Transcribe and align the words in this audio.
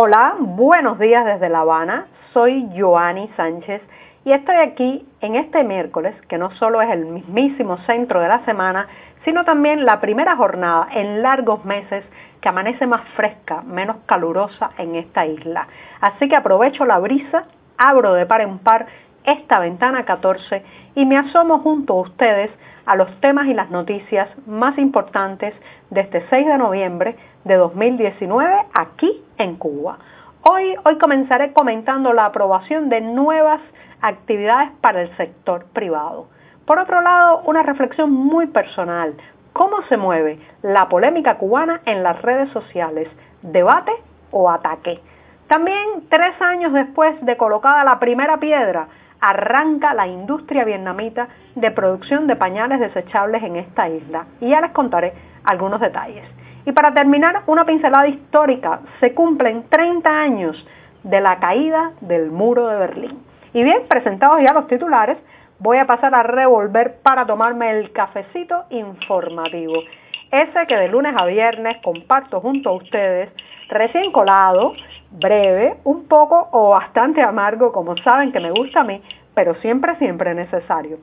Hola, 0.00 0.36
buenos 0.38 0.96
días 1.00 1.24
desde 1.26 1.48
La 1.48 1.62
Habana. 1.62 2.06
Soy 2.32 2.70
Joanny 2.78 3.28
Sánchez 3.36 3.82
y 4.24 4.30
estoy 4.30 4.54
aquí 4.54 5.04
en 5.20 5.34
este 5.34 5.64
miércoles, 5.64 6.14
que 6.28 6.38
no 6.38 6.52
solo 6.52 6.80
es 6.80 6.88
el 6.90 7.04
mismísimo 7.06 7.78
centro 7.78 8.20
de 8.20 8.28
la 8.28 8.44
semana, 8.44 8.86
sino 9.24 9.44
también 9.44 9.84
la 9.84 10.00
primera 10.00 10.36
jornada 10.36 10.86
en 10.92 11.20
largos 11.20 11.64
meses 11.64 12.04
que 12.40 12.48
amanece 12.48 12.86
más 12.86 13.08
fresca, 13.16 13.62
menos 13.62 13.96
calurosa 14.06 14.70
en 14.78 14.94
esta 14.94 15.26
isla. 15.26 15.66
Así 16.00 16.28
que 16.28 16.36
aprovecho 16.36 16.84
la 16.84 17.00
brisa, 17.00 17.46
abro 17.76 18.14
de 18.14 18.24
par 18.24 18.42
en 18.42 18.60
par 18.60 18.86
esta 19.24 19.58
ventana 19.60 20.04
14 20.04 20.62
y 20.94 21.06
me 21.06 21.16
asomo 21.16 21.60
junto 21.60 21.94
a 21.94 22.00
ustedes 22.02 22.50
a 22.86 22.96
los 22.96 23.08
temas 23.20 23.46
y 23.46 23.54
las 23.54 23.70
noticias 23.70 24.28
más 24.46 24.78
importantes 24.78 25.54
de 25.90 26.00
este 26.00 26.24
6 26.30 26.46
de 26.46 26.58
noviembre 26.58 27.16
de 27.44 27.56
2019 27.56 28.54
aquí 28.72 29.22
en 29.36 29.56
Cuba. 29.56 29.98
Hoy, 30.42 30.74
hoy 30.84 30.96
comenzaré 30.98 31.52
comentando 31.52 32.12
la 32.12 32.26
aprobación 32.26 32.88
de 32.88 33.00
nuevas 33.00 33.60
actividades 34.00 34.70
para 34.80 35.02
el 35.02 35.16
sector 35.16 35.66
privado. 35.72 36.28
Por 36.64 36.78
otro 36.78 37.00
lado, 37.00 37.42
una 37.44 37.62
reflexión 37.62 38.10
muy 38.10 38.46
personal. 38.46 39.14
¿Cómo 39.52 39.82
se 39.88 39.96
mueve 39.96 40.38
la 40.62 40.88
polémica 40.88 41.36
cubana 41.36 41.80
en 41.84 42.02
las 42.02 42.22
redes 42.22 42.50
sociales? 42.52 43.08
¿Debate 43.42 43.92
o 44.30 44.48
ataque? 44.50 45.00
También, 45.48 46.08
tres 46.10 46.40
años 46.40 46.72
después 46.72 47.14
de 47.24 47.36
colocada 47.36 47.82
la 47.82 47.98
primera 47.98 48.36
piedra, 48.36 48.88
arranca 49.20 49.94
la 49.94 50.06
industria 50.06 50.64
vietnamita 50.64 51.28
de 51.54 51.70
producción 51.70 52.26
de 52.26 52.36
pañales 52.36 52.80
desechables 52.80 53.42
en 53.42 53.56
esta 53.56 53.88
isla. 53.88 54.26
Y 54.40 54.50
ya 54.50 54.60
les 54.60 54.72
contaré 54.72 55.14
algunos 55.44 55.80
detalles. 55.80 56.24
Y 56.66 56.72
para 56.72 56.92
terminar, 56.92 57.42
una 57.46 57.64
pincelada 57.64 58.06
histórica. 58.08 58.80
Se 59.00 59.14
cumplen 59.14 59.64
30 59.70 60.10
años 60.10 60.66
de 61.02 61.20
la 61.20 61.38
caída 61.38 61.92
del 62.02 62.30
muro 62.30 62.66
de 62.66 62.76
Berlín. 62.76 63.22
Y 63.54 63.62
bien, 63.62 63.82
presentados 63.88 64.42
ya 64.42 64.52
los 64.52 64.66
titulares, 64.66 65.16
voy 65.58 65.78
a 65.78 65.86
pasar 65.86 66.14
a 66.14 66.22
revolver 66.22 66.98
para 67.02 67.24
tomarme 67.24 67.70
el 67.70 67.92
cafecito 67.92 68.64
informativo. 68.68 69.80
Ese 70.30 70.66
que 70.66 70.76
de 70.76 70.88
lunes 70.88 71.14
a 71.16 71.24
viernes 71.24 71.78
comparto 71.82 72.40
junto 72.42 72.68
a 72.68 72.74
ustedes, 72.74 73.30
recién 73.70 74.12
colado, 74.12 74.74
breve, 75.10 75.76
un 75.84 76.06
poco 76.06 76.48
o 76.52 76.70
bastante 76.70 77.22
amargo, 77.22 77.72
como 77.72 77.96
saben 77.98 78.32
que 78.32 78.40
me 78.40 78.50
gusta 78.50 78.80
a 78.80 78.84
mí, 78.84 79.02
pero 79.34 79.54
siempre, 79.56 79.96
siempre 79.96 80.34
necesario. 80.34 80.98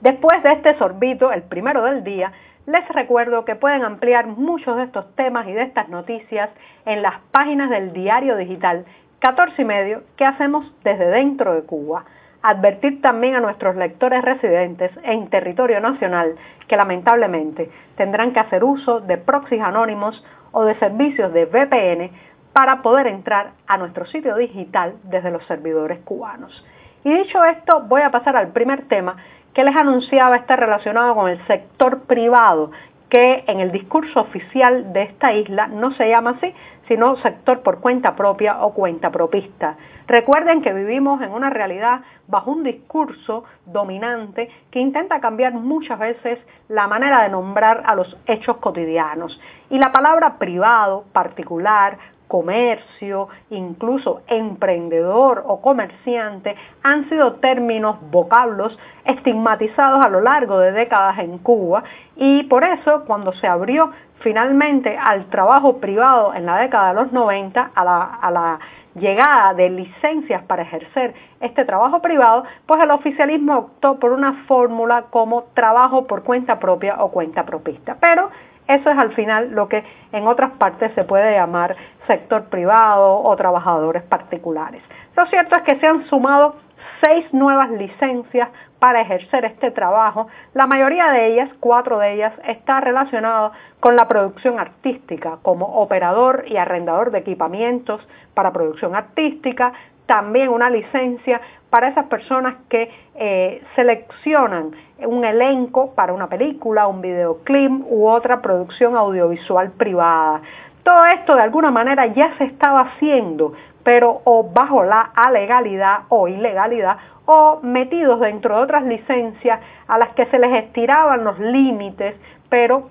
Después 0.00 0.42
de 0.42 0.52
este 0.52 0.78
sorbito, 0.78 1.32
el 1.32 1.42
primero 1.42 1.82
del 1.82 2.04
día, 2.04 2.32
les 2.66 2.86
recuerdo 2.90 3.44
que 3.44 3.56
pueden 3.56 3.82
ampliar 3.82 4.26
muchos 4.26 4.76
de 4.76 4.84
estos 4.84 5.14
temas 5.16 5.48
y 5.48 5.52
de 5.52 5.62
estas 5.62 5.88
noticias 5.88 6.50
en 6.84 7.02
las 7.02 7.20
páginas 7.32 7.70
del 7.70 7.92
diario 7.92 8.36
digital 8.36 8.84
14 9.20 9.62
y 9.62 9.64
medio 9.64 10.02
que 10.16 10.24
hacemos 10.24 10.70
desde 10.84 11.06
dentro 11.06 11.54
de 11.54 11.62
Cuba. 11.62 12.04
Advertir 12.42 13.02
también 13.02 13.34
a 13.34 13.40
nuestros 13.40 13.74
lectores 13.74 14.22
residentes 14.22 14.92
en 15.02 15.28
territorio 15.28 15.80
nacional 15.80 16.36
que 16.68 16.76
lamentablemente 16.76 17.70
tendrán 17.96 18.32
que 18.32 18.40
hacer 18.40 18.62
uso 18.62 19.00
de 19.00 19.18
proxies 19.18 19.60
anónimos 19.60 20.24
o 20.52 20.64
de 20.64 20.78
servicios 20.78 21.32
de 21.32 21.46
VPN 21.46 22.10
para 22.52 22.80
poder 22.82 23.08
entrar 23.08 23.50
a 23.66 23.76
nuestro 23.76 24.06
sitio 24.06 24.36
digital 24.36 24.94
desde 25.04 25.30
los 25.30 25.44
servidores 25.46 25.98
cubanos. 26.00 26.64
Y 27.04 27.12
dicho 27.12 27.44
esto, 27.44 27.82
voy 27.88 28.02
a 28.02 28.10
pasar 28.10 28.36
al 28.36 28.48
primer 28.48 28.82
tema 28.88 29.16
que 29.54 29.64
les 29.64 29.74
anunciaba 29.74 30.36
está 30.36 30.56
relacionado 30.56 31.14
con 31.14 31.28
el 31.28 31.44
sector 31.46 32.02
privado, 32.02 32.70
que 33.08 33.44
en 33.46 33.60
el 33.60 33.72
discurso 33.72 34.20
oficial 34.20 34.92
de 34.92 35.02
esta 35.02 35.32
isla 35.32 35.66
no 35.66 35.92
se 35.92 36.08
llama 36.08 36.30
así, 36.30 36.52
sino 36.88 37.16
sector 37.16 37.62
por 37.62 37.80
cuenta 37.80 38.16
propia 38.16 38.62
o 38.64 38.72
cuenta 38.72 39.10
propista. 39.10 39.76
Recuerden 40.06 40.62
que 40.62 40.72
vivimos 40.72 41.20
en 41.20 41.30
una 41.32 41.50
realidad 41.50 42.00
bajo 42.26 42.50
un 42.50 42.64
discurso 42.64 43.44
dominante 43.66 44.50
que 44.70 44.80
intenta 44.80 45.20
cambiar 45.20 45.52
muchas 45.52 45.98
veces 45.98 46.38
la 46.68 46.88
manera 46.88 47.22
de 47.22 47.28
nombrar 47.28 47.82
a 47.84 47.94
los 47.94 48.16
hechos 48.26 48.56
cotidianos. 48.56 49.38
Y 49.68 49.78
la 49.78 49.92
palabra 49.92 50.38
privado, 50.38 51.04
particular, 51.12 51.98
comercio, 52.28 53.28
incluso 53.50 54.22
emprendedor 54.28 55.42
o 55.46 55.60
comerciante, 55.60 56.54
han 56.82 57.08
sido 57.08 57.34
términos, 57.34 57.96
vocablos 58.10 58.78
estigmatizados 59.04 60.04
a 60.04 60.08
lo 60.08 60.20
largo 60.20 60.58
de 60.58 60.72
décadas 60.72 61.18
en 61.18 61.38
Cuba 61.38 61.82
y 62.16 62.44
por 62.44 62.62
eso 62.62 63.04
cuando 63.06 63.32
se 63.32 63.46
abrió 63.46 63.90
finalmente 64.20 64.96
al 64.96 65.26
trabajo 65.26 65.78
privado 65.78 66.34
en 66.34 66.46
la 66.46 66.58
década 66.58 66.88
de 66.88 67.02
los 67.02 67.12
90, 67.12 67.70
a 67.74 67.84
la, 67.84 68.58
llegada 68.94 69.54
de 69.54 69.70
licencias 69.70 70.42
para 70.44 70.62
ejercer 70.62 71.14
este 71.40 71.64
trabajo 71.64 72.02
privado, 72.02 72.42
pues 72.66 72.80
el 72.82 72.90
oficialismo 72.90 73.56
optó 73.56 74.00
por 74.00 74.10
una 74.10 74.44
fórmula 74.46 75.04
como 75.10 75.44
trabajo 75.54 76.08
por 76.08 76.24
cuenta 76.24 76.58
propia 76.58 76.96
o 76.98 77.12
cuenta 77.12 77.44
propista. 77.44 77.96
Pero 78.00 78.30
eso 78.68 78.90
es 78.90 78.98
al 78.98 79.14
final 79.14 79.50
lo 79.50 79.68
que 79.68 79.82
en 80.12 80.26
otras 80.26 80.52
partes 80.52 80.92
se 80.94 81.04
puede 81.04 81.32
llamar 81.32 81.74
sector 82.06 82.44
privado 82.44 83.20
o 83.22 83.34
trabajadores 83.36 84.02
particulares. 84.02 84.82
Lo 85.16 85.26
cierto 85.26 85.56
es 85.56 85.62
que 85.62 85.80
se 85.80 85.86
han 85.86 86.06
sumado 86.06 86.56
seis 87.00 87.32
nuevas 87.32 87.70
licencias 87.70 88.50
para 88.78 89.00
ejercer 89.00 89.44
este 89.44 89.70
trabajo. 89.70 90.28
La 90.54 90.66
mayoría 90.66 91.10
de 91.10 91.32
ellas, 91.32 91.50
cuatro 91.60 91.98
de 91.98 92.14
ellas, 92.14 92.32
está 92.46 92.80
relacionada 92.80 93.52
con 93.80 93.96
la 93.96 94.06
producción 94.06 94.60
artística, 94.60 95.38
como 95.42 95.66
operador 95.80 96.44
y 96.46 96.56
arrendador 96.56 97.10
de 97.10 97.18
equipamientos 97.18 98.06
para 98.34 98.52
producción 98.52 98.94
artística, 98.94 99.72
también 100.08 100.48
una 100.48 100.70
licencia 100.70 101.40
para 101.70 101.88
esas 101.88 102.06
personas 102.06 102.56
que 102.70 102.90
eh, 103.14 103.62
seleccionan 103.76 104.72
un 105.06 105.24
elenco 105.24 105.94
para 105.94 106.14
una 106.14 106.28
película, 106.28 106.88
un 106.88 107.02
videoclip 107.02 107.70
u 107.86 108.08
otra 108.08 108.40
producción 108.40 108.96
audiovisual 108.96 109.70
privada. 109.72 110.40
Todo 110.82 111.04
esto 111.04 111.36
de 111.36 111.42
alguna 111.42 111.70
manera 111.70 112.06
ya 112.06 112.36
se 112.38 112.44
estaba 112.44 112.80
haciendo, 112.80 113.52
pero 113.84 114.22
o 114.24 114.42
bajo 114.42 114.82
la 114.82 115.10
alegalidad 115.14 116.00
o 116.08 116.26
ilegalidad 116.26 116.96
o 117.26 117.60
metidos 117.62 118.18
dentro 118.20 118.56
de 118.56 118.62
otras 118.62 118.84
licencias 118.84 119.60
a 119.86 119.98
las 119.98 120.08
que 120.14 120.24
se 120.26 120.38
les 120.38 120.64
estiraban 120.64 121.22
los 121.22 121.38
límites, 121.38 122.16
pero 122.48 122.88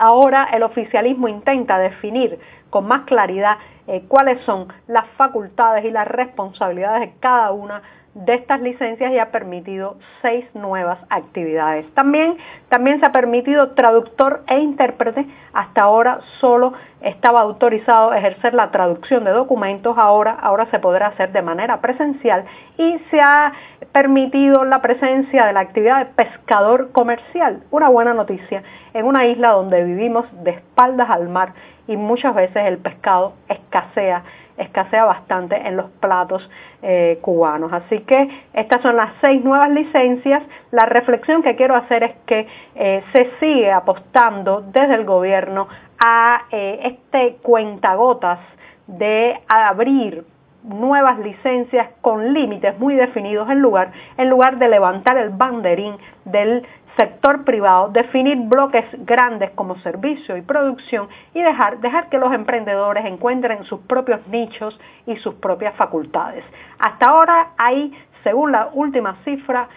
ahora 0.00 0.48
el 0.52 0.64
oficialismo 0.64 1.28
intenta 1.28 1.78
definir 1.78 2.40
con 2.70 2.88
más 2.88 3.02
claridad 3.02 3.58
eh, 3.90 4.04
cuáles 4.06 4.40
son 4.44 4.68
las 4.86 5.04
facultades 5.16 5.84
y 5.84 5.90
las 5.90 6.06
responsabilidades 6.06 7.00
de 7.00 7.18
cada 7.18 7.50
una 7.50 7.82
de 8.14 8.34
estas 8.34 8.60
licencias 8.60 9.10
y 9.12 9.18
ha 9.18 9.32
permitido 9.32 9.96
seis 10.22 10.44
nuevas 10.54 10.98
actividades. 11.10 11.92
También, 11.94 12.36
también 12.68 13.00
se 13.00 13.06
ha 13.06 13.12
permitido 13.12 13.72
traductor 13.72 14.42
e 14.46 14.60
intérprete. 14.60 15.26
Hasta 15.52 15.82
ahora 15.82 16.20
solo 16.38 16.72
estaba 17.00 17.40
autorizado 17.40 18.12
ejercer 18.12 18.54
la 18.54 18.70
traducción 18.70 19.24
de 19.24 19.32
documentos, 19.32 19.98
ahora, 19.98 20.36
ahora 20.40 20.66
se 20.70 20.78
podrá 20.78 21.08
hacer 21.08 21.32
de 21.32 21.42
manera 21.42 21.80
presencial 21.80 22.44
y 22.78 22.96
se 23.10 23.20
ha 23.20 23.52
permitido 23.90 24.64
la 24.64 24.80
presencia 24.82 25.46
de 25.46 25.52
la 25.52 25.60
actividad 25.60 25.98
de 25.98 26.12
pescador 26.12 26.92
comercial. 26.92 27.64
Una 27.72 27.88
buena 27.88 28.14
noticia 28.14 28.62
en 28.94 29.04
una 29.04 29.26
isla 29.26 29.50
donde 29.50 29.82
vivimos 29.82 30.26
de 30.44 30.52
espaldas 30.52 31.10
al 31.10 31.28
mar 31.28 31.54
y 31.86 31.96
muchas 31.96 32.34
veces 32.36 32.66
el 32.66 32.78
pescado 32.78 33.34
escasea 33.70 34.22
escasea 34.56 35.04
bastante 35.06 35.56
en 35.56 35.76
los 35.76 35.90
platos 36.00 36.48
eh, 36.82 37.18
cubanos. 37.22 37.72
Así 37.72 38.00
que 38.00 38.44
estas 38.52 38.82
son 38.82 38.96
las 38.96 39.12
seis 39.20 39.42
nuevas 39.42 39.70
licencias. 39.70 40.42
La 40.70 40.86
reflexión 40.86 41.42
que 41.42 41.56
quiero 41.56 41.74
hacer 41.76 42.02
es 42.02 42.14
que 42.26 42.46
eh, 42.74 43.02
se 43.12 43.30
sigue 43.40 43.72
apostando 43.72 44.60
desde 44.60 44.94
el 44.94 45.04
gobierno 45.04 45.68
a 45.98 46.42
eh, 46.50 46.80
este 46.84 47.36
cuentagotas 47.42 48.38
de 48.86 49.40
abrir 49.48 50.24
nuevas 50.62 51.18
licencias 51.18 51.88
con 52.00 52.34
límites 52.34 52.78
muy 52.78 52.94
definidos 52.94 53.48
en 53.50 53.60
lugar, 53.60 53.92
en 54.16 54.28
lugar 54.28 54.58
de 54.58 54.68
levantar 54.68 55.16
el 55.16 55.30
banderín 55.30 55.96
del 56.24 56.66
sector 56.96 57.44
privado, 57.44 57.88
definir 57.88 58.36
bloques 58.36 58.84
grandes 59.06 59.50
como 59.52 59.76
servicio 59.76 60.36
y 60.36 60.42
producción 60.42 61.08
y 61.34 61.40
dejar, 61.40 61.78
dejar 61.80 62.08
que 62.08 62.18
los 62.18 62.32
emprendedores 62.32 63.06
encuentren 63.06 63.64
sus 63.64 63.80
propios 63.80 64.26
nichos 64.28 64.78
y 65.06 65.16
sus 65.16 65.34
propias 65.36 65.74
facultades. 65.76 66.44
Hasta 66.78 67.06
ahora 67.06 67.48
hay, 67.56 67.96
según 68.22 68.52
la 68.52 68.70
última 68.72 69.16
cifra, 69.24 69.68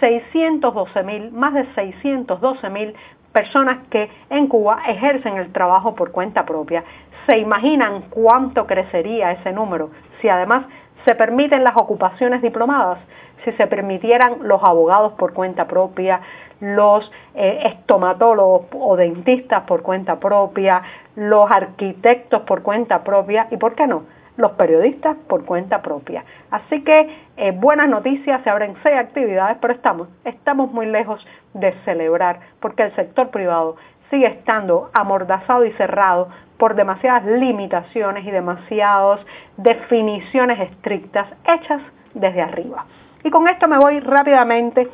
612 0.00 0.98
eh, 0.98 1.02
mil, 1.02 1.32
más 1.32 1.54
de 1.54 1.64
612 1.74 2.70
mil 2.70 2.94
personas 3.32 3.86
que 3.90 4.10
en 4.30 4.46
Cuba 4.46 4.82
ejercen 4.88 5.36
el 5.36 5.52
trabajo 5.52 5.94
por 5.94 6.10
cuenta 6.10 6.44
propia. 6.44 6.84
¿Se 7.26 7.38
imaginan 7.38 8.02
cuánto 8.10 8.66
crecería 8.66 9.32
ese 9.32 9.52
número 9.52 9.90
si 10.20 10.28
además 10.28 10.66
se 11.04 11.14
permiten 11.14 11.64
las 11.64 11.76
ocupaciones 11.76 12.42
diplomadas? 12.42 12.98
Si 13.44 13.52
se 13.52 13.66
permitieran 13.66 14.38
los 14.42 14.62
abogados 14.62 15.12
por 15.12 15.32
cuenta 15.32 15.66
propia, 15.66 16.20
los 16.60 17.10
eh, 17.34 17.60
estomatólogos 17.64 18.66
o 18.74 18.96
dentistas 18.96 19.62
por 19.62 19.82
cuenta 19.82 20.20
propia, 20.20 20.82
los 21.16 21.50
arquitectos 21.50 22.42
por 22.42 22.62
cuenta 22.62 23.02
propia 23.02 23.46
y, 23.50 23.56
¿por 23.56 23.74
qué 23.74 23.86
no?, 23.86 24.02
los 24.40 24.52
periodistas 24.52 25.16
por 25.28 25.44
cuenta 25.44 25.82
propia. 25.82 26.24
Así 26.50 26.82
que 26.82 27.14
eh, 27.36 27.52
buenas 27.52 27.88
noticias, 27.88 28.42
se 28.42 28.50
abren 28.50 28.74
seis 28.82 28.96
actividades, 28.96 29.58
pero 29.60 29.74
estamos, 29.74 30.08
estamos 30.24 30.72
muy 30.72 30.86
lejos 30.86 31.24
de 31.54 31.72
celebrar 31.84 32.40
porque 32.60 32.84
el 32.84 32.94
sector 32.96 33.30
privado 33.30 33.76
sigue 34.10 34.26
estando 34.26 34.90
amordazado 34.92 35.64
y 35.64 35.72
cerrado 35.72 36.28
por 36.58 36.74
demasiadas 36.74 37.24
limitaciones 37.24 38.26
y 38.26 38.30
demasiadas 38.30 39.20
definiciones 39.56 40.58
estrictas 40.60 41.28
hechas 41.46 41.80
desde 42.14 42.42
arriba. 42.42 42.86
Y 43.22 43.30
con 43.30 43.46
esto 43.48 43.68
me 43.68 43.78
voy 43.78 44.00
rápidamente 44.00 44.88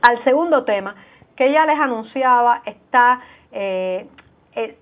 al 0.00 0.22
segundo 0.24 0.64
tema 0.64 0.94
que 1.36 1.52
ya 1.52 1.66
les 1.66 1.78
anunciaba, 1.78 2.62
está 2.64 3.20
eh, 3.52 4.06
eh, 4.54 4.76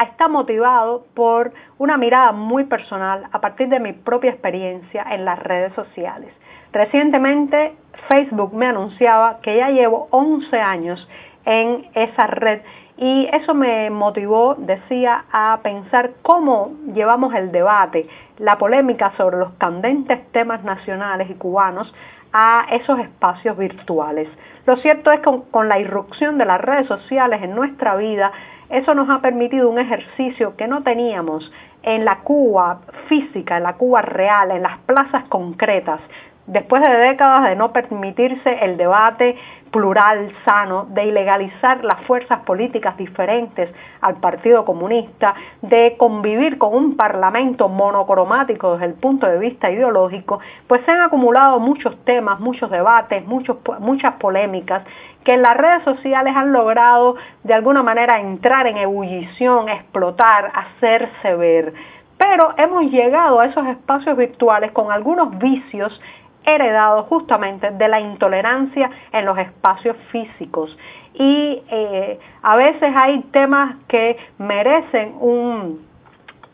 está 0.00 0.28
motivado 0.28 1.04
por 1.14 1.52
una 1.78 1.96
mirada 1.96 2.32
muy 2.32 2.64
personal 2.64 3.26
a 3.32 3.40
partir 3.40 3.68
de 3.68 3.80
mi 3.80 3.92
propia 3.92 4.30
experiencia 4.30 5.04
en 5.10 5.24
las 5.24 5.38
redes 5.38 5.72
sociales. 5.74 6.30
Recientemente 6.72 7.74
Facebook 8.08 8.54
me 8.54 8.66
anunciaba 8.66 9.40
que 9.40 9.56
ya 9.56 9.70
llevo 9.70 10.08
11 10.10 10.60
años 10.60 11.08
en 11.44 11.86
esa 11.94 12.26
red 12.26 12.60
y 12.96 13.28
eso 13.32 13.54
me 13.54 13.90
motivó, 13.90 14.56
decía, 14.58 15.24
a 15.30 15.60
pensar 15.62 16.10
cómo 16.22 16.72
llevamos 16.94 17.32
el 17.34 17.52
debate, 17.52 18.08
la 18.38 18.58
polémica 18.58 19.12
sobre 19.16 19.38
los 19.38 19.52
candentes 19.52 20.26
temas 20.32 20.64
nacionales 20.64 21.30
y 21.30 21.34
cubanos 21.34 21.94
a 22.32 22.66
esos 22.72 22.98
espacios 22.98 23.56
virtuales. 23.56 24.28
Lo 24.66 24.76
cierto 24.78 25.12
es 25.12 25.20
que 25.20 25.30
con 25.50 25.68
la 25.68 25.78
irrupción 25.78 26.38
de 26.38 26.44
las 26.44 26.60
redes 26.60 26.88
sociales 26.88 27.40
en 27.42 27.54
nuestra 27.54 27.94
vida, 27.94 28.32
eso 28.70 28.94
nos 28.94 29.08
ha 29.08 29.20
permitido 29.20 29.68
un 29.68 29.78
ejercicio 29.78 30.56
que 30.56 30.68
no 30.68 30.82
teníamos 30.82 31.50
en 31.82 32.04
la 32.04 32.18
Cuba 32.18 32.80
física, 33.08 33.56
en 33.56 33.62
la 33.62 33.74
Cuba 33.74 34.02
real, 34.02 34.50
en 34.50 34.62
las 34.62 34.78
plazas 34.80 35.24
concretas, 35.28 36.00
después 36.46 36.82
de 36.82 36.88
décadas 36.88 37.44
de 37.48 37.56
no 37.56 37.72
permitirse 37.72 38.64
el 38.64 38.76
debate 38.76 39.36
plural, 39.70 40.32
sano, 40.44 40.86
de 40.90 41.04
ilegalizar 41.04 41.84
las 41.84 42.00
fuerzas 42.04 42.40
políticas 42.40 42.96
diferentes 42.96 43.70
al 44.00 44.16
Partido 44.16 44.64
Comunista, 44.64 45.34
de 45.60 45.94
convivir 45.98 46.56
con 46.56 46.74
un 46.74 46.96
parlamento 46.96 47.68
monocromático 47.68 48.72
desde 48.72 48.86
el 48.86 48.94
punto 48.94 49.26
de 49.26 49.38
vista 49.38 49.70
ideológico, 49.70 50.40
pues 50.66 50.82
se 50.86 50.90
han 50.90 51.02
acumulado 51.02 51.60
muchos 51.60 52.02
temas, 52.04 52.40
muchos 52.40 52.70
debates, 52.70 53.26
muchos, 53.26 53.58
muchas 53.80 54.14
polémicas 54.14 54.84
que 55.28 55.36
las 55.36 55.58
redes 55.58 55.84
sociales 55.84 56.34
han 56.34 56.52
logrado 56.52 57.16
de 57.44 57.52
alguna 57.52 57.82
manera 57.82 58.18
entrar 58.18 58.66
en 58.66 58.78
ebullición, 58.78 59.68
explotar, 59.68 60.50
hacerse 60.54 61.34
ver. 61.34 61.74
Pero 62.16 62.54
hemos 62.56 62.90
llegado 62.90 63.38
a 63.38 63.44
esos 63.44 63.66
espacios 63.66 64.16
virtuales 64.16 64.72
con 64.72 64.90
algunos 64.90 65.36
vicios 65.36 66.00
heredados 66.46 67.08
justamente 67.08 67.72
de 67.72 67.88
la 67.88 68.00
intolerancia 68.00 68.90
en 69.12 69.26
los 69.26 69.36
espacios 69.36 69.98
físicos. 70.10 70.74
Y 71.12 71.62
eh, 71.68 72.18
a 72.40 72.56
veces 72.56 72.90
hay 72.96 73.20
temas 73.24 73.76
que 73.86 74.16
merecen 74.38 75.12
un, 75.20 75.87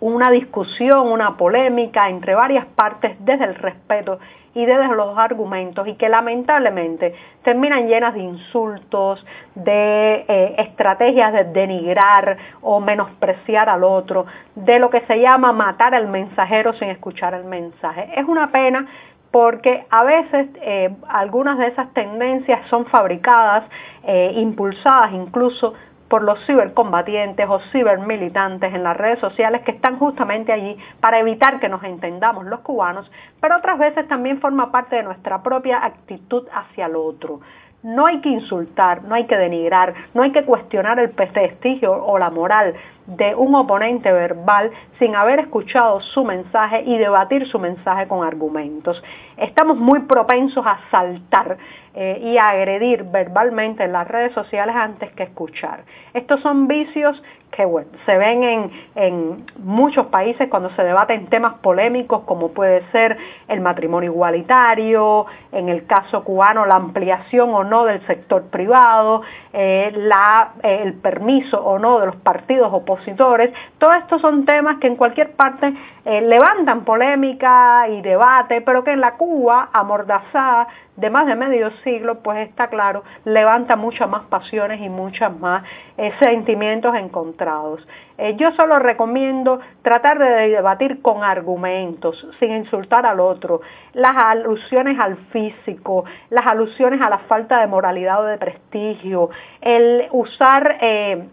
una 0.04 0.30
discusión, 0.30 1.10
una 1.10 1.38
polémica 1.38 2.10
entre 2.10 2.34
varias 2.34 2.66
partes 2.66 3.16
desde 3.20 3.46
el 3.46 3.54
respeto 3.54 4.18
y 4.52 4.66
desde 4.66 4.94
los 4.94 5.16
argumentos 5.16 5.88
y 5.88 5.94
que 5.94 6.10
lamentablemente 6.10 7.14
terminan 7.42 7.88
llenas 7.88 8.12
de 8.12 8.20
insultos, 8.20 9.24
de 9.54 10.26
eh, 10.28 10.56
estrategias 10.58 11.32
de 11.32 11.44
denigrar 11.44 12.36
o 12.60 12.80
menospreciar 12.80 13.70
al 13.70 13.82
otro, 13.82 14.26
de 14.54 14.78
lo 14.78 14.90
que 14.90 15.00
se 15.06 15.20
llama 15.20 15.52
matar 15.52 15.94
al 15.94 16.06
mensajero 16.08 16.74
sin 16.74 16.90
escuchar 16.90 17.32
el 17.32 17.44
mensaje. 17.44 18.10
Es 18.14 18.28
una 18.28 18.52
pena 18.52 18.86
porque 19.30 19.86
a 19.88 20.04
veces 20.04 20.48
eh, 20.60 20.94
algunas 21.08 21.56
de 21.56 21.68
esas 21.68 21.90
tendencias 21.94 22.60
son 22.68 22.84
fabricadas, 22.84 23.64
eh, 24.06 24.32
impulsadas 24.36 25.14
incluso 25.14 25.72
por 26.08 26.22
los 26.22 26.38
cibercombatientes 26.46 27.46
o 27.48 27.60
cibermilitantes 27.72 28.74
en 28.74 28.82
las 28.82 28.96
redes 28.96 29.18
sociales 29.18 29.62
que 29.62 29.72
están 29.72 29.98
justamente 29.98 30.52
allí 30.52 30.76
para 31.00 31.18
evitar 31.18 31.60
que 31.60 31.68
nos 31.68 31.82
entendamos 31.84 32.44
los 32.46 32.60
cubanos, 32.60 33.10
pero 33.40 33.56
otras 33.56 33.78
veces 33.78 34.06
también 34.08 34.40
forma 34.40 34.70
parte 34.70 34.96
de 34.96 35.02
nuestra 35.02 35.42
propia 35.42 35.84
actitud 35.84 36.46
hacia 36.52 36.86
el 36.86 36.96
otro. 36.96 37.40
No 37.82 38.06
hay 38.06 38.22
que 38.22 38.30
insultar, 38.30 39.02
no 39.04 39.14
hay 39.14 39.26
que 39.26 39.36
denigrar, 39.36 39.92
no 40.14 40.22
hay 40.22 40.32
que 40.32 40.44
cuestionar 40.44 40.98
el 40.98 41.10
prestigio 41.10 41.92
o 41.92 42.18
la 42.18 42.30
moral 42.30 42.74
de 43.06 43.34
un 43.34 43.54
oponente 43.54 44.10
verbal 44.10 44.70
sin 44.98 45.14
haber 45.14 45.40
escuchado 45.40 46.00
su 46.00 46.24
mensaje 46.24 46.82
y 46.86 46.96
debatir 46.96 47.46
su 47.46 47.58
mensaje 47.58 48.08
con 48.08 48.26
argumentos. 48.26 49.02
Estamos 49.36 49.76
muy 49.76 50.00
propensos 50.00 50.64
a 50.66 50.78
saltar 50.90 51.58
eh, 51.94 52.20
y 52.22 52.38
agredir 52.38 53.04
verbalmente 53.04 53.84
en 53.84 53.92
las 53.92 54.08
redes 54.08 54.32
sociales 54.32 54.74
antes 54.74 55.12
que 55.12 55.22
escuchar. 55.22 55.84
Estos 56.12 56.40
son 56.40 56.66
vicios 56.66 57.22
que 57.54 57.64
bueno, 57.64 57.88
se 58.04 58.16
ven 58.16 58.42
en, 58.42 58.70
en 58.96 59.46
muchos 59.58 60.06
países 60.06 60.48
cuando 60.48 60.70
se 60.70 60.82
debaten 60.82 61.26
temas 61.26 61.54
polémicos 61.54 62.22
como 62.24 62.52
puede 62.52 62.82
ser 62.90 63.16
el 63.48 63.60
matrimonio 63.60 64.10
igualitario, 64.10 65.26
en 65.52 65.68
el 65.68 65.86
caso 65.86 66.24
cubano 66.24 66.66
la 66.66 66.76
ampliación 66.76 67.54
o 67.54 67.62
no 67.62 67.84
del 67.84 68.04
sector 68.06 68.44
privado, 68.50 69.22
eh, 69.52 69.92
la, 69.94 70.54
eh, 70.62 70.80
el 70.82 70.94
permiso 70.94 71.62
o 71.64 71.78
no 71.78 72.00
de 72.00 72.06
los 72.06 72.16
partidos 72.16 72.72
opositores. 72.72 73.52
Todos 73.78 73.96
estos 73.96 74.20
son 74.20 74.44
temas 74.44 74.78
que 74.78 74.88
en 74.88 74.96
cualquier 74.96 75.32
parte 75.32 75.72
eh, 76.04 76.20
levantan 76.22 76.84
polémica 76.84 77.86
y 77.88 78.02
debate, 78.02 78.62
pero 78.62 78.82
que 78.82 78.92
en 78.92 79.00
la 79.00 79.12
Cuba 79.12 79.68
amordazada 79.72 80.66
de 80.96 81.10
más 81.10 81.26
de 81.26 81.34
medio 81.34 81.70
siglo, 81.82 82.20
pues 82.20 82.48
está 82.48 82.68
claro, 82.68 83.02
levanta 83.24 83.74
muchas 83.74 84.08
más 84.08 84.22
pasiones 84.24 84.80
y 84.80 84.88
muchas 84.88 85.36
más 85.40 85.64
sentimientos 86.20 86.94
encontrados. 86.94 87.43
Eh, 88.18 88.36
yo 88.36 88.52
solo 88.52 88.78
recomiendo 88.78 89.60
tratar 89.82 90.18
de 90.18 90.48
debatir 90.48 91.02
con 91.02 91.22
argumentos, 91.22 92.26
sin 92.38 92.52
insultar 92.52 93.06
al 93.06 93.20
otro, 93.20 93.60
las 93.92 94.16
alusiones 94.16 94.98
al 94.98 95.16
físico, 95.32 96.04
las 96.30 96.46
alusiones 96.46 97.00
a 97.00 97.10
la 97.10 97.18
falta 97.18 97.60
de 97.60 97.66
moralidad 97.66 98.20
o 98.20 98.24
de 98.24 98.38
prestigio, 98.38 99.30
el 99.60 100.08
usar 100.12 100.78
eh, 100.80 101.28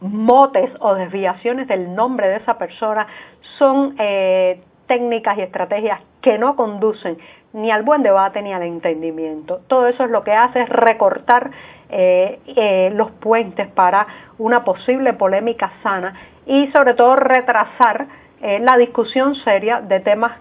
motes 0.00 0.70
o 0.80 0.94
desviaciones 0.94 1.68
del 1.68 1.94
nombre 1.94 2.28
de 2.28 2.36
esa 2.36 2.58
persona 2.58 3.06
son 3.58 3.96
técnicas 4.86 5.38
y 5.38 5.42
estrategias 5.42 6.00
que 6.20 6.36
no 6.36 6.56
conducen 6.56 7.16
ni 7.54 7.70
al 7.70 7.84
buen 7.84 8.02
debate 8.02 8.42
ni 8.42 8.52
al 8.52 8.62
entendimiento. 8.62 9.60
Todo 9.68 9.86
eso 9.86 10.04
es 10.04 10.10
lo 10.10 10.24
que 10.24 10.32
hace 10.32 10.62
es 10.62 10.68
recortar 10.68 11.52
eh, 11.96 12.40
eh, 12.56 12.90
los 12.92 13.12
puentes 13.12 13.68
para 13.68 14.04
una 14.38 14.64
posible 14.64 15.12
polémica 15.12 15.70
sana 15.84 16.12
y 16.44 16.66
sobre 16.72 16.94
todo 16.94 17.14
retrasar 17.14 18.08
eh, 18.42 18.58
la 18.58 18.76
discusión 18.76 19.36
seria 19.36 19.80
de 19.80 20.00
temas 20.00 20.32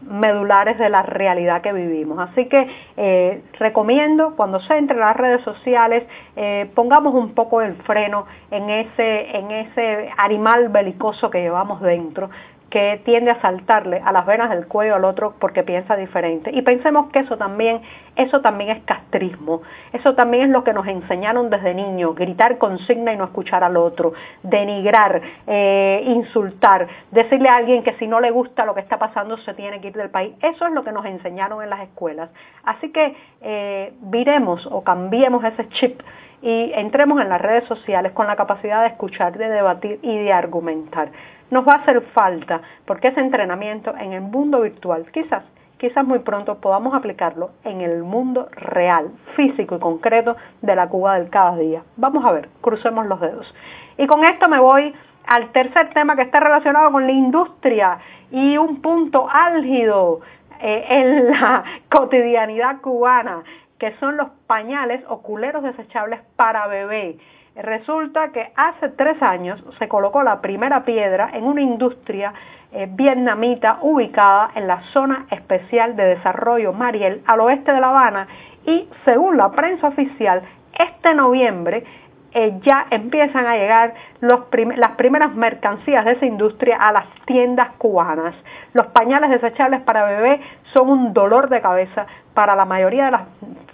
medulares 0.00 0.78
de 0.78 0.88
la 0.88 1.02
realidad 1.02 1.60
que 1.60 1.72
vivimos. 1.72 2.18
Así 2.20 2.46
que 2.46 3.42
recomiendo 3.58 4.36
cuando 4.36 4.60
se 4.60 4.76
entre 4.76 4.96
las 4.96 5.16
redes 5.16 5.42
sociales 5.42 6.04
pongamos 6.74 7.14
un 7.14 7.34
poco 7.34 7.60
el 7.62 7.74
freno 7.82 8.26
en 8.50 8.70
ese, 8.70 9.36
en 9.36 9.50
ese 9.50 10.10
animal 10.16 10.68
belicoso 10.68 11.30
que 11.30 11.40
llevamos 11.40 11.80
dentro 11.80 12.30
que 12.74 13.00
tiende 13.04 13.30
a 13.30 13.40
saltarle 13.40 14.02
a 14.04 14.10
las 14.10 14.26
venas 14.26 14.50
del 14.50 14.66
cuello 14.66 14.96
al 14.96 15.04
otro 15.04 15.36
porque 15.38 15.62
piensa 15.62 15.94
diferente. 15.94 16.50
Y 16.52 16.62
pensemos 16.62 17.08
que 17.12 17.20
eso 17.20 17.36
también, 17.36 17.82
eso 18.16 18.40
también 18.40 18.70
es 18.70 18.82
castrismo, 18.82 19.62
eso 19.92 20.16
también 20.16 20.46
es 20.46 20.50
lo 20.50 20.64
que 20.64 20.72
nos 20.72 20.84
enseñaron 20.88 21.50
desde 21.50 21.72
niños, 21.72 22.16
gritar 22.16 22.58
consigna 22.58 23.12
y 23.12 23.16
no 23.16 23.26
escuchar 23.26 23.62
al 23.62 23.76
otro, 23.76 24.14
denigrar, 24.42 25.22
eh, 25.46 26.02
insultar, 26.04 26.88
decirle 27.12 27.48
a 27.48 27.54
alguien 27.58 27.84
que 27.84 27.92
si 27.92 28.08
no 28.08 28.18
le 28.18 28.32
gusta 28.32 28.64
lo 28.64 28.74
que 28.74 28.80
está 28.80 28.98
pasando 28.98 29.36
se 29.38 29.54
tiene 29.54 29.80
que 29.80 29.86
ir 29.86 29.94
del 29.94 30.10
país. 30.10 30.34
Eso 30.42 30.66
es 30.66 30.72
lo 30.72 30.82
que 30.82 30.90
nos 30.90 31.06
enseñaron 31.06 31.62
en 31.62 31.70
las 31.70 31.80
escuelas. 31.80 32.28
Así 32.64 32.90
que 32.90 33.14
eh, 33.40 33.92
viremos 34.00 34.66
o 34.68 34.82
cambiemos 34.82 35.44
ese 35.44 35.68
chip 35.68 36.00
y 36.44 36.72
entremos 36.74 37.20
en 37.20 37.30
las 37.30 37.40
redes 37.40 37.64
sociales 37.64 38.12
con 38.12 38.28
la 38.28 38.36
capacidad 38.36 38.82
de 38.82 38.88
escuchar, 38.88 39.36
de 39.36 39.48
debatir 39.48 39.98
y 40.02 40.18
de 40.18 40.32
argumentar 40.32 41.08
nos 41.50 41.66
va 41.66 41.74
a 41.74 41.76
hacer 41.76 42.00
falta, 42.12 42.60
porque 42.84 43.08
ese 43.08 43.20
entrenamiento 43.20 43.94
en 43.96 44.12
el 44.12 44.22
mundo 44.22 44.62
virtual 44.62 45.06
quizás 45.12 45.44
quizás 45.78 46.04
muy 46.04 46.20
pronto 46.20 46.60
podamos 46.60 46.94
aplicarlo 46.94 47.50
en 47.62 47.80
el 47.80 48.02
mundo 48.02 48.48
real, 48.52 49.10
físico 49.36 49.76
y 49.76 49.78
concreto 49.78 50.36
de 50.62 50.74
la 50.74 50.88
Cuba 50.88 51.18
del 51.18 51.28
cada 51.28 51.56
día. 51.56 51.82
Vamos 51.96 52.24
a 52.24 52.32
ver, 52.32 52.48
crucemos 52.60 53.06
los 53.06 53.20
dedos. 53.20 53.54
Y 53.98 54.06
con 54.06 54.24
esto 54.24 54.48
me 54.48 54.60
voy 54.60 54.94
al 55.26 55.52
tercer 55.52 55.90
tema 55.92 56.16
que 56.16 56.22
está 56.22 56.40
relacionado 56.40 56.90
con 56.90 57.06
la 57.06 57.12
industria 57.12 57.98
y 58.30 58.56
un 58.56 58.80
punto 58.80 59.28
álgido 59.30 60.20
eh, 60.60 60.86
en 60.88 61.30
la 61.30 61.64
cotidianidad 61.90 62.80
cubana, 62.80 63.42
que 63.78 63.94
son 63.98 64.16
los 64.16 64.28
pañales 64.46 65.02
o 65.08 65.22
culeros 65.22 65.62
desechables 65.62 66.20
para 66.36 66.66
bebé. 66.66 67.18
Resulta 67.56 68.32
que 68.32 68.52
hace 68.56 68.88
tres 68.90 69.22
años 69.22 69.62
se 69.78 69.88
colocó 69.88 70.22
la 70.22 70.40
primera 70.40 70.84
piedra 70.84 71.30
en 71.34 71.44
una 71.44 71.60
industria 71.60 72.34
eh, 72.72 72.88
vietnamita 72.90 73.78
ubicada 73.82 74.50
en 74.56 74.66
la 74.66 74.82
zona 74.92 75.26
especial 75.30 75.94
de 75.94 76.16
desarrollo 76.16 76.72
Mariel 76.72 77.22
al 77.26 77.40
oeste 77.40 77.72
de 77.72 77.80
La 77.80 77.90
Habana 77.90 78.26
y 78.66 78.88
según 79.04 79.36
la 79.36 79.52
prensa 79.52 79.88
oficial 79.88 80.42
este 80.76 81.14
noviembre 81.14 81.84
eh, 82.36 82.58
ya 82.62 82.86
empiezan 82.90 83.46
a 83.46 83.56
llegar 83.56 83.94
las 84.20 84.90
primeras 84.96 85.34
mercancías 85.36 86.04
de 86.04 86.12
esa 86.12 86.26
industria 86.26 86.76
a 86.76 86.90
las 86.90 87.06
tiendas 87.26 87.70
cubanas. 87.78 88.34
Los 88.72 88.88
pañales 88.88 89.30
desechables 89.30 89.82
para 89.82 90.04
bebé 90.04 90.40
son 90.72 90.90
un 90.90 91.12
dolor 91.12 91.48
de 91.48 91.60
cabeza 91.60 92.06
para 92.34 92.56
la 92.56 92.64
mayoría 92.64 93.04
de 93.04 93.10
las 93.12 93.22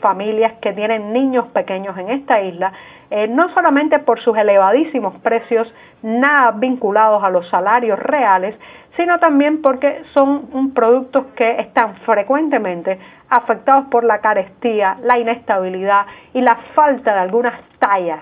familias 0.00 0.52
que 0.60 0.74
tienen 0.74 1.14
niños 1.14 1.46
pequeños 1.48 1.96
en 1.96 2.10
esta 2.10 2.42
isla, 2.42 2.72
eh, 3.10 3.28
no 3.28 3.48
solamente 3.54 3.98
por 3.98 4.20
sus 4.20 4.36
elevadísimos 4.36 5.16
precios, 5.20 5.72
nada 6.02 6.50
vinculados 6.50 7.24
a 7.24 7.30
los 7.30 7.48
salarios 7.48 7.98
reales, 7.98 8.54
sino 8.98 9.18
también 9.18 9.62
porque 9.62 10.02
son 10.12 10.74
productos 10.74 11.28
que 11.34 11.60
están 11.60 11.94
frecuentemente 12.04 12.98
afectados 13.30 13.86
por 13.86 14.04
la 14.04 14.18
carestía, 14.18 14.98
la 15.02 15.18
inestabilidad 15.18 16.04
y 16.34 16.42
la 16.42 16.56
falta 16.74 17.14
de 17.14 17.20
algunas 17.20 17.54
tallas 17.78 18.20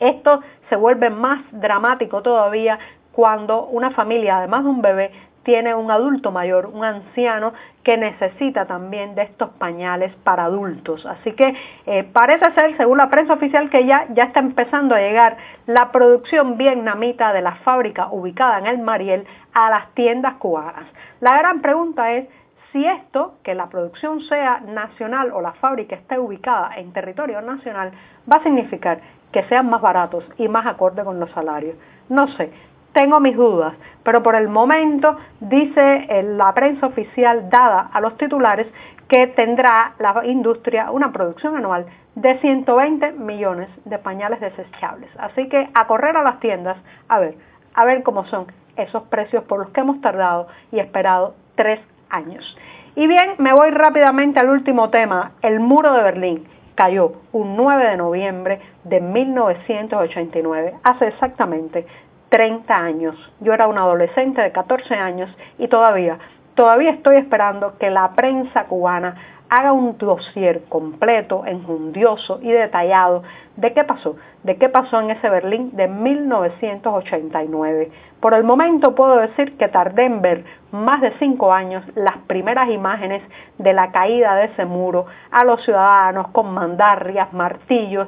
esto 0.00 0.40
se 0.68 0.76
vuelve 0.76 1.10
más 1.10 1.40
dramático 1.52 2.22
todavía 2.22 2.78
cuando 3.12 3.66
una 3.66 3.90
familia, 3.90 4.38
además 4.38 4.64
de 4.64 4.70
un 4.70 4.82
bebé, 4.82 5.10
tiene 5.42 5.74
un 5.74 5.90
adulto 5.90 6.30
mayor, 6.30 6.66
un 6.66 6.84
anciano 6.84 7.52
que 7.82 7.96
necesita 7.96 8.66
también 8.66 9.14
de 9.14 9.22
estos 9.22 9.50
pañales 9.50 10.14
para 10.22 10.44
adultos. 10.44 11.06
Así 11.06 11.32
que 11.32 11.54
eh, 11.86 12.04
parece 12.04 12.52
ser, 12.52 12.76
según 12.76 12.98
la 12.98 13.08
prensa 13.08 13.32
oficial, 13.32 13.70
que 13.70 13.86
ya, 13.86 14.06
ya 14.10 14.24
está 14.24 14.40
empezando 14.40 14.94
a 14.94 14.98
llegar 15.00 15.38
la 15.66 15.90
producción 15.92 16.58
vietnamita 16.58 17.32
de 17.32 17.40
la 17.40 17.54
fábrica 17.56 18.08
ubicada 18.10 18.58
en 18.58 18.66
el 18.66 18.78
Mariel 18.78 19.26
a 19.54 19.70
las 19.70 19.94
tiendas 19.94 20.34
cubanas. 20.34 20.86
La 21.20 21.38
gran 21.38 21.62
pregunta 21.62 22.12
es 22.12 22.28
si 22.72 22.84
esto, 22.84 23.34
que 23.42 23.54
la 23.54 23.68
producción 23.68 24.20
sea 24.22 24.60
nacional 24.60 25.32
o 25.32 25.40
la 25.40 25.52
fábrica 25.52 25.96
esté 25.96 26.18
ubicada 26.18 26.70
en 26.76 26.92
territorio 26.92 27.40
nacional, 27.42 27.92
va 28.30 28.36
a 28.36 28.42
significar 28.42 29.00
que 29.32 29.44
sean 29.44 29.68
más 29.68 29.80
baratos 29.80 30.24
y 30.38 30.48
más 30.48 30.66
acorde 30.66 31.04
con 31.04 31.18
los 31.18 31.30
salarios. 31.32 31.76
No 32.08 32.28
sé, 32.28 32.52
tengo 32.92 33.20
mis 33.20 33.36
dudas, 33.36 33.74
pero 34.02 34.22
por 34.22 34.34
el 34.34 34.48
momento 34.48 35.16
dice 35.40 36.22
la 36.22 36.52
prensa 36.54 36.86
oficial 36.86 37.48
dada 37.50 37.90
a 37.92 38.00
los 38.00 38.16
titulares 38.16 38.66
que 39.08 39.26
tendrá 39.28 39.94
la 39.98 40.24
industria 40.24 40.90
una 40.90 41.12
producción 41.12 41.56
anual 41.56 41.86
de 42.14 42.38
120 42.38 43.12
millones 43.12 43.68
de 43.84 43.98
pañales 43.98 44.40
desechables. 44.40 45.10
Así 45.18 45.48
que 45.48 45.68
a 45.74 45.86
correr 45.86 46.16
a 46.16 46.22
las 46.22 46.40
tiendas 46.40 46.76
a 47.08 47.18
ver, 47.18 47.36
a 47.74 47.84
ver 47.84 48.02
cómo 48.02 48.24
son 48.26 48.46
esos 48.76 49.02
precios 49.04 49.44
por 49.44 49.58
los 49.58 49.70
que 49.70 49.80
hemos 49.80 50.00
tardado 50.00 50.48
y 50.72 50.78
esperado 50.78 51.34
tres 51.54 51.80
años. 52.10 52.56
Y 52.96 53.06
bien, 53.06 53.34
me 53.38 53.52
voy 53.52 53.70
rápidamente 53.70 54.40
al 54.40 54.50
último 54.50 54.90
tema, 54.90 55.32
el 55.42 55.60
muro 55.60 55.92
de 55.92 56.02
Berlín 56.02 56.48
cayó 56.74 57.12
un 57.32 57.56
9 57.56 57.90
de 57.90 57.96
noviembre 57.96 58.60
de 58.84 59.00
1989, 59.00 60.74
hace 60.82 61.08
exactamente 61.08 61.86
30 62.30 62.74
años. 62.74 63.32
Yo 63.40 63.52
era 63.52 63.68
un 63.68 63.76
adolescente 63.76 64.40
de 64.40 64.50
14 64.50 64.94
años 64.94 65.30
y 65.58 65.68
todavía, 65.68 66.18
todavía 66.54 66.90
estoy 66.90 67.16
esperando 67.16 67.76
que 67.78 67.90
la 67.90 68.10
prensa 68.12 68.64
cubana 68.64 69.16
haga 69.50 69.72
un 69.72 69.98
dossier 69.98 70.62
completo, 70.68 71.44
enjundioso 71.44 72.38
y 72.40 72.52
detallado 72.52 73.24
de 73.56 73.74
qué 73.74 73.82
pasó, 73.84 74.14
de 74.44 74.56
qué 74.56 74.68
pasó 74.68 75.00
en 75.00 75.10
ese 75.10 75.28
Berlín 75.28 75.76
de 75.76 75.88
1989. 75.88 77.90
Por 78.20 78.34
el 78.34 78.44
momento 78.44 78.94
puedo 78.94 79.16
decir 79.16 79.56
que 79.58 79.66
tardé 79.68 80.04
en 80.04 80.22
ver 80.22 80.44
más 80.70 81.00
de 81.00 81.12
cinco 81.18 81.52
años 81.52 81.82
las 81.96 82.18
primeras 82.28 82.70
imágenes 82.70 83.24
de 83.58 83.72
la 83.72 83.90
caída 83.90 84.36
de 84.36 84.44
ese 84.46 84.64
muro 84.64 85.06
a 85.32 85.42
los 85.44 85.60
ciudadanos 85.64 86.28
con 86.28 86.54
mandarrias, 86.54 87.32
martillos, 87.32 88.06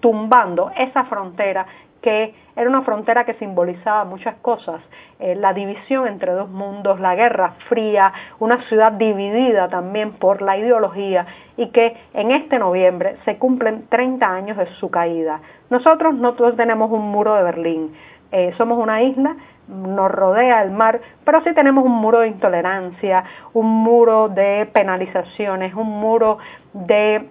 tumbando 0.00 0.70
esa 0.76 1.04
frontera 1.04 1.66
que 2.06 2.32
era 2.54 2.70
una 2.70 2.82
frontera 2.82 3.24
que 3.24 3.34
simbolizaba 3.34 4.04
muchas 4.04 4.36
cosas, 4.36 4.80
eh, 5.18 5.34
la 5.34 5.52
división 5.52 6.06
entre 6.06 6.30
dos 6.30 6.48
mundos, 6.48 7.00
la 7.00 7.16
guerra 7.16 7.54
fría, 7.68 8.12
una 8.38 8.62
ciudad 8.68 8.92
dividida 8.92 9.68
también 9.68 10.12
por 10.12 10.40
la 10.40 10.56
ideología 10.56 11.26
y 11.56 11.70
que 11.70 11.96
en 12.14 12.30
este 12.30 12.60
noviembre 12.60 13.16
se 13.24 13.38
cumplen 13.38 13.88
30 13.88 14.24
años 14.24 14.56
de 14.56 14.66
su 14.78 14.88
caída. 14.88 15.40
Nosotros 15.68 16.14
no 16.14 16.34
todos 16.34 16.54
tenemos 16.54 16.92
un 16.92 17.10
muro 17.10 17.34
de 17.34 17.42
Berlín, 17.42 17.92
eh, 18.30 18.54
somos 18.56 18.78
una 18.78 19.02
isla, 19.02 19.34
nos 19.66 20.08
rodea 20.08 20.62
el 20.62 20.70
mar, 20.70 21.00
pero 21.24 21.42
sí 21.42 21.52
tenemos 21.54 21.84
un 21.84 21.90
muro 21.90 22.20
de 22.20 22.28
intolerancia, 22.28 23.24
un 23.52 23.66
muro 23.66 24.28
de 24.28 24.70
penalizaciones, 24.72 25.74
un 25.74 25.88
muro 25.88 26.38
de 26.72 27.28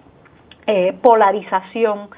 eh, 0.66 0.92
polarización 1.00 2.10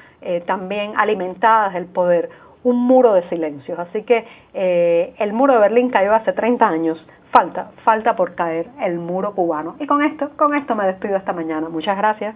también 0.45 0.91
alimentadas 0.97 1.73
del 1.73 1.85
poder 1.85 2.29
un 2.63 2.77
muro 2.77 3.13
de 3.13 3.27
silencios. 3.29 3.77
Así 3.79 4.03
que 4.03 4.25
eh, 4.53 5.13
el 5.17 5.33
muro 5.33 5.53
de 5.53 5.59
Berlín 5.59 5.89
cayó 5.89 6.13
hace 6.13 6.33
30 6.33 6.67
años. 6.67 7.05
Falta, 7.31 7.71
falta 7.83 8.15
por 8.15 8.35
caer 8.35 8.67
el 8.81 8.97
muro 8.97 9.33
cubano. 9.33 9.75
Y 9.79 9.85
con 9.85 10.03
esto, 10.03 10.31
con 10.35 10.55
esto 10.55 10.75
me 10.75 10.85
despido 10.85 11.17
esta 11.17 11.33
mañana. 11.33 11.69
Muchas 11.69 11.97
gracias. 11.97 12.35